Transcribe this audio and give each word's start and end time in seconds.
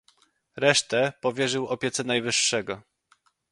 "Resztę 0.55 1.13
powierzył 1.21 1.67
opiece 1.67 2.03
Najwyższego." 2.03 2.81